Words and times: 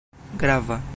grava 0.37 0.81